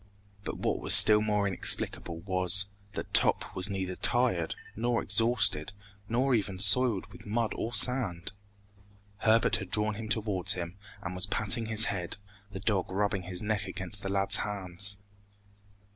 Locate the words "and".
11.03-11.13